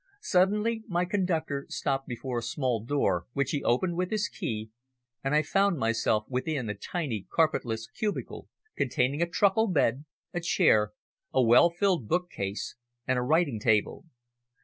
[0.23, 4.71] Suddenly my conductor stopped before a small door, which he opened with his key,
[5.23, 10.93] and I found myself within a tiny, carpetless cubicle containing a truckle bed, a chair,
[11.31, 12.73] a well filled bookcase
[13.05, 14.05] and a writing table.